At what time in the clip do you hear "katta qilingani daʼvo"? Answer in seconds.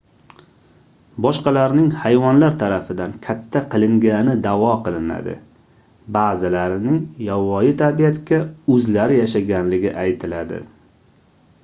3.27-4.71